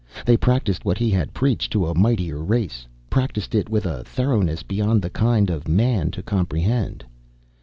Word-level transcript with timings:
They 0.25 0.35
practiced 0.35 0.83
what 0.83 0.97
he 0.97 1.11
had 1.11 1.31
preached 1.35 1.71
to 1.73 1.85
a 1.85 1.95
mightier 1.95 2.43
race, 2.43 2.87
practiced 3.11 3.53
it 3.53 3.69
with 3.69 3.85
a 3.85 4.03
thoroughness 4.03 4.63
beyond 4.63 5.03
the 5.03 5.11
kind 5.11 5.51
of 5.51 5.67
man 5.67 6.09
to 6.09 6.23
comprehend. 6.23 7.05